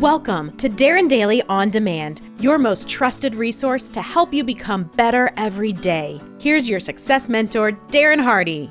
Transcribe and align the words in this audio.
Welcome 0.00 0.56
to 0.56 0.70
Darren 0.70 1.10
Daily 1.10 1.42
On 1.50 1.68
Demand, 1.68 2.22
your 2.40 2.56
most 2.56 2.88
trusted 2.88 3.34
resource 3.34 3.90
to 3.90 4.00
help 4.00 4.32
you 4.32 4.42
become 4.42 4.84
better 4.96 5.30
every 5.36 5.74
day. 5.74 6.18
Here's 6.40 6.66
your 6.66 6.80
success 6.80 7.28
mentor, 7.28 7.72
Darren 7.88 8.18
Hardy. 8.18 8.70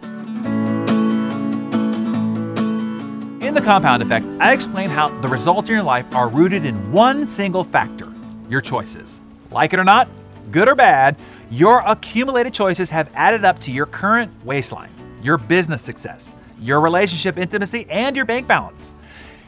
In 3.46 3.54
the 3.54 3.62
compound 3.62 4.02
effect, 4.02 4.26
I 4.40 4.54
explain 4.54 4.90
how 4.90 5.10
the 5.22 5.28
results 5.28 5.70
in 5.70 5.76
your 5.76 5.84
life 5.84 6.16
are 6.16 6.30
rooted 6.30 6.66
in 6.66 6.92
one 6.92 7.28
single 7.28 7.64
factor 7.64 8.12
your 8.50 8.60
choices. 8.60 9.22
Like 9.52 9.72
it 9.74 9.80
or 9.80 9.84
not, 9.84 10.10
good 10.50 10.68
or 10.68 10.74
bad, 10.74 11.16
your 11.52 11.84
accumulated 11.86 12.56
choices 12.56 12.90
have 12.90 13.08
added 13.14 13.46
up 13.46 13.60
to 13.60 13.72
your 13.72 13.86
current 13.86 14.32
waistline, 14.44 14.90
your 15.22 15.38
business 15.38 15.84
success, 15.84 16.34
your 16.60 16.82
relationship 16.82 17.38
intimacy, 17.38 17.86
and 17.88 18.16
your 18.16 18.26
bank 18.26 18.48
balance. 18.48 18.94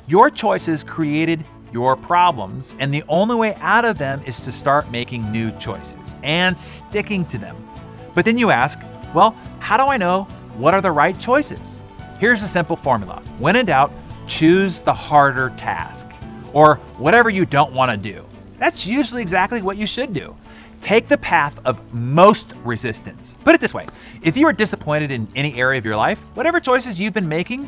Your 0.06 0.30
choices 0.30 0.84
created 0.84 1.44
your 1.72 1.96
problems, 1.96 2.76
and 2.80 2.94
the 2.94 3.04
only 3.08 3.36
way 3.36 3.56
out 3.62 3.86
of 3.86 3.98
them 3.98 4.22
is 4.26 4.42
to 4.42 4.52
start 4.52 4.92
making 4.92 5.32
new 5.32 5.52
choices 5.58 6.16
and 6.24 6.58
sticking 6.58 7.26
to 7.26 7.38
them. 7.38 7.56
But 8.14 8.26
then 8.26 8.38
you 8.38 8.50
ask, 8.50 8.80
well, 9.14 9.36
how 9.60 9.78
do 9.78 9.84
I 9.84 9.98
know 9.98 10.24
what 10.58 10.74
are 10.74 10.82
the 10.82 10.92
right 10.92 11.18
choices? 11.18 11.82
Here's 12.20 12.44
a 12.44 12.48
simple 12.48 12.76
formula 12.76 13.22
when 13.40 13.56
in 13.56 13.66
doubt, 13.66 13.92
choose 14.28 14.80
the 14.80 14.94
harder 14.94 15.50
task, 15.58 16.08
or 16.54 16.76
whatever 16.98 17.30
you 17.30 17.46
don't 17.46 17.74
want 17.74 17.92
to 17.92 17.98
do. 17.98 18.26
That's 18.60 18.86
usually 18.86 19.22
exactly 19.22 19.62
what 19.62 19.78
you 19.78 19.88
should 19.88 20.14
do. 20.14 20.36
Take 20.82 21.08
the 21.08 21.18
path 21.18 21.60
of 21.66 21.94
most 21.94 22.54
resistance. 22.64 23.38
Put 23.44 23.56
it 23.56 23.62
this 23.62 23.74
way 23.74 23.88
if 24.24 24.38
you 24.38 24.48
are 24.48 24.54
disappointed 24.54 25.12
in 25.12 25.28
any 25.36 25.56
area 25.56 25.78
of 25.78 25.86
your 25.86 25.96
life, 25.96 26.20
whatever 26.36 26.60
choices 26.60 27.00
you've 27.00 27.14
been 27.14 27.30
making 27.30 27.68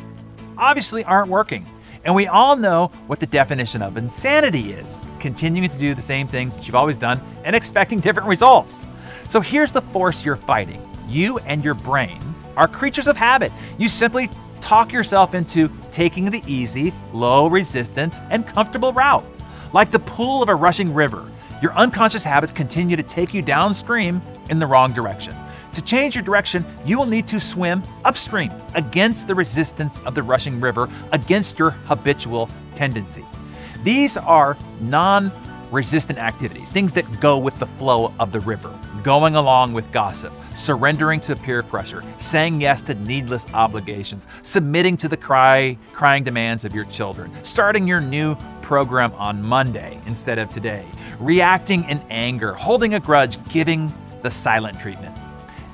obviously 0.56 1.04
aren't 1.04 1.28
working. 1.28 1.66
And 2.04 2.14
we 2.14 2.26
all 2.26 2.56
know 2.56 2.90
what 3.06 3.18
the 3.18 3.26
definition 3.26 3.82
of 3.82 3.96
insanity 3.96 4.72
is 4.72 5.00
continuing 5.20 5.70
to 5.70 5.78
do 5.78 5.94
the 5.94 6.02
same 6.02 6.26
things 6.26 6.56
that 6.56 6.66
you've 6.66 6.74
always 6.74 6.96
done 6.96 7.20
and 7.44 7.56
expecting 7.56 8.00
different 8.00 8.28
results. 8.28 8.82
So 9.28 9.40
here's 9.40 9.72
the 9.72 9.80
force 9.80 10.24
you're 10.24 10.36
fighting 10.36 10.86
you 11.08 11.38
and 11.40 11.64
your 11.64 11.74
brain 11.74 12.20
are 12.56 12.68
creatures 12.68 13.06
of 13.06 13.16
habit. 13.16 13.52
You 13.78 13.88
simply 13.88 14.30
talk 14.60 14.92
yourself 14.92 15.34
into 15.34 15.70
taking 15.90 16.30
the 16.30 16.42
easy, 16.46 16.92
low 17.12 17.48
resistance, 17.48 18.20
and 18.30 18.46
comfortable 18.46 18.92
route. 18.92 19.24
Like 19.72 19.90
the 19.90 19.98
pool 19.98 20.42
of 20.42 20.48
a 20.48 20.54
rushing 20.54 20.92
river, 20.94 21.30
your 21.60 21.72
unconscious 21.74 22.24
habits 22.24 22.52
continue 22.52 22.96
to 22.96 23.02
take 23.02 23.34
you 23.34 23.42
downstream 23.42 24.22
in 24.50 24.58
the 24.58 24.66
wrong 24.66 24.92
direction. 24.92 25.34
To 25.74 25.82
change 25.82 26.14
your 26.14 26.22
direction, 26.22 26.64
you 26.84 26.98
will 26.98 27.06
need 27.06 27.26
to 27.28 27.40
swim 27.40 27.82
upstream 28.04 28.52
against 28.74 29.26
the 29.26 29.34
resistance 29.34 29.98
of 30.06 30.14
the 30.14 30.22
rushing 30.22 30.60
river, 30.60 30.88
against 31.12 31.58
your 31.58 31.70
habitual 31.70 32.48
tendency. 32.76 33.24
These 33.82 34.16
are 34.16 34.56
non 34.80 35.32
resistant 35.72 36.20
activities, 36.20 36.70
things 36.70 36.92
that 36.92 37.20
go 37.20 37.38
with 37.38 37.58
the 37.58 37.66
flow 37.66 38.12
of 38.20 38.30
the 38.30 38.38
river, 38.40 38.72
going 39.02 39.34
along 39.34 39.72
with 39.72 39.90
gossip, 39.90 40.32
surrendering 40.54 41.18
to 41.18 41.34
peer 41.34 41.64
pressure, 41.64 42.04
saying 42.18 42.60
yes 42.60 42.82
to 42.82 42.94
needless 42.94 43.44
obligations, 43.52 44.28
submitting 44.42 44.96
to 44.96 45.08
the 45.08 45.16
cry, 45.16 45.76
crying 45.92 46.22
demands 46.22 46.64
of 46.64 46.72
your 46.72 46.84
children, 46.84 47.32
starting 47.42 47.88
your 47.88 48.00
new 48.00 48.36
program 48.62 49.12
on 49.14 49.42
Monday 49.42 50.00
instead 50.06 50.38
of 50.38 50.52
today, 50.52 50.86
reacting 51.18 51.82
in 51.88 52.00
anger, 52.10 52.52
holding 52.52 52.94
a 52.94 53.00
grudge, 53.00 53.42
giving 53.48 53.92
the 54.22 54.30
silent 54.30 54.78
treatment. 54.78 55.14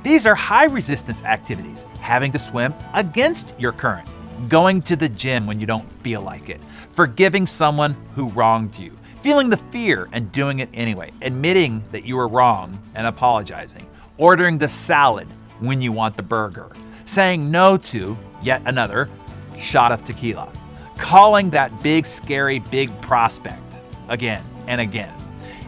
These 0.02 0.26
are 0.26 0.34
high 0.34 0.64
resistance 0.64 1.22
activities, 1.24 1.84
having 2.00 2.32
to 2.32 2.38
swim 2.38 2.72
against 2.94 3.54
your 3.58 3.72
current, 3.72 4.08
going 4.48 4.80
to 4.82 4.96
the 4.96 5.10
gym 5.10 5.46
when 5.46 5.60
you 5.60 5.66
don't 5.66 5.88
feel 6.02 6.22
like 6.22 6.48
it, 6.48 6.60
forgiving 6.92 7.44
someone 7.44 7.94
who 8.14 8.30
wronged 8.30 8.78
you, 8.78 8.96
feeling 9.20 9.50
the 9.50 9.58
fear 9.58 10.08
and 10.12 10.32
doing 10.32 10.60
it 10.60 10.70
anyway, 10.72 11.12
admitting 11.20 11.84
that 11.92 12.06
you 12.06 12.16
were 12.16 12.28
wrong 12.28 12.78
and 12.94 13.06
apologizing, 13.06 13.86
ordering 14.16 14.56
the 14.56 14.68
salad 14.68 15.28
when 15.58 15.82
you 15.82 15.92
want 15.92 16.16
the 16.16 16.22
burger, 16.22 16.70
saying 17.04 17.50
no 17.50 17.76
to 17.76 18.16
yet 18.42 18.62
another 18.64 19.10
shot 19.58 19.92
of 19.92 20.02
tequila, 20.02 20.50
calling 20.96 21.50
that 21.50 21.82
big, 21.82 22.06
scary, 22.06 22.60
big 22.70 22.88
prospect 23.02 23.80
again 24.08 24.44
and 24.66 24.80
again. 24.80 25.12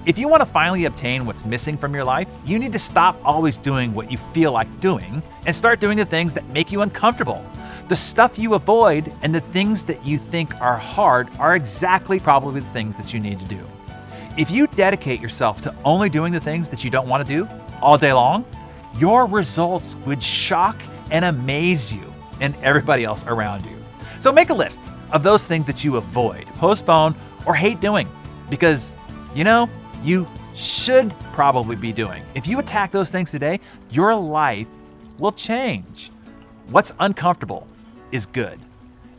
If 0.05 0.19
you 0.19 0.27
want 0.27 0.41
to 0.41 0.47
finally 0.47 0.87
obtain 0.87 1.27
what's 1.27 1.45
missing 1.45 1.77
from 1.77 1.95
your 1.95 2.03
life, 2.03 2.27
you 2.45 2.59
need 2.59 2.73
to 2.73 2.79
stop 2.79 3.17
always 3.25 3.57
doing 3.57 3.95
what 3.95 4.11
you 4.11 4.19
feel 4.19 4.51
like 4.51 4.81
doing 4.81 5.23
and 5.47 5.55
start 5.55 5.79
doing 5.79 5.97
the 5.97 6.05
things 6.05 6.35
that 6.35 6.45
make 6.49 6.73
you 6.73 6.83
uncomfortable. 6.83 7.45
The 7.87 7.95
stuff 7.95 8.37
you 8.37 8.55
avoid 8.55 9.15
and 9.23 9.33
the 9.33 9.41
things 9.41 9.85
that 9.85 10.05
you 10.05 10.19
think 10.19 10.61
are 10.61 10.77
hard 10.77 11.31
are 11.39 11.55
exactly 11.55 12.19
probably 12.19 12.63
the 12.63 12.67
things 12.71 12.97
that 12.97 13.15
you 13.15 13.21
need 13.21 13.39
to 13.39 13.45
do. 13.45 13.65
If 14.37 14.51
you 14.51 14.67
dedicate 14.67 15.21
yourself 15.21 15.61
to 15.63 15.75
only 15.85 16.09
doing 16.09 16.33
the 16.33 16.41
things 16.41 16.69
that 16.71 16.83
you 16.83 16.91
don't 16.91 17.07
want 17.07 17.25
to 17.25 17.33
do 17.33 17.49
all 17.81 17.97
day 17.97 18.13
long, 18.13 18.45
your 18.99 19.27
results 19.27 19.95
would 20.05 20.21
shock 20.21 20.77
and 21.13 21.25
amaze 21.25 21.95
you 21.95 22.13
and 22.41 22.57
everybody 22.57 23.05
else 23.05 23.25
around 23.29 23.65
you. 23.67 23.77
So 24.19 24.33
make 24.33 24.51
a 24.51 24.55
list 24.55 24.81
of 25.13 25.23
those 25.23 25.47
things 25.47 25.67
that 25.67 25.85
you 25.85 25.95
avoid, 25.97 26.47
postpone, 26.59 27.15
or 27.47 27.55
hate 27.55 27.81
doing 27.81 28.09
because, 28.51 28.95
you 29.37 29.45
know, 29.45 29.69
you 30.03 30.29
should 30.55 31.15
probably 31.33 31.77
be 31.77 31.93
doing. 31.93 32.23
If 32.35 32.47
you 32.47 32.59
attack 32.59 32.91
those 32.91 33.11
things 33.11 33.31
today, 33.31 33.61
your 33.91 34.15
life 34.15 34.69
will 35.19 35.33
change. 35.33 36.11
What's 36.69 36.93
uncomfortable 37.01 37.67
is 38.11 38.27
good. 38.27 38.59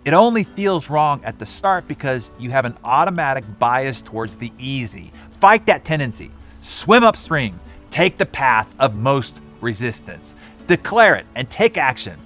It 0.06 0.14
only 0.14 0.44
feels 0.44 0.90
wrong 0.90 1.22
at 1.24 1.40
the 1.40 1.46
start 1.46 1.88
because 1.88 2.32
you 2.38 2.52
have 2.52 2.66
an 2.66 2.76
automatic 2.84 3.46
bias 3.58 4.02
towards 4.02 4.36
the 4.36 4.52
easy. 4.60 5.12
Fight 5.40 5.66
that 5.68 5.86
tendency. 5.86 6.30
Swim 6.62 7.04
upstream. 7.04 7.60
Take 7.90 8.18
the 8.18 8.26
path 8.26 8.74
of 8.80 8.96
most 8.96 9.40
resistance. 9.62 10.36
Declare 10.68 11.16
it 11.16 11.26
and 11.36 11.50
take 11.50 11.78
action. 11.78 12.20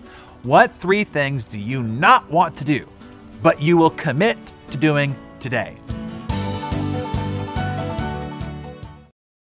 What 0.44 0.72
three 0.72 1.03
things 1.03 1.45
do 1.45 1.59
you 1.59 1.84
not 1.84 2.29
want 2.31 2.56
to 2.57 2.63
do, 2.63 2.88
but 3.44 3.62
you 3.62 3.78
will 3.78 3.89
commit 3.91 4.38
to 4.69 4.78
doing 4.78 5.16
today? 5.39 5.75